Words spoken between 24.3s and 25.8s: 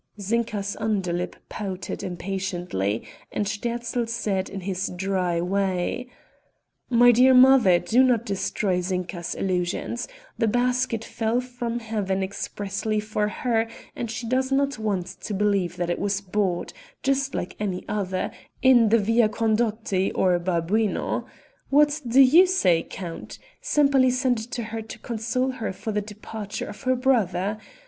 it to her to console her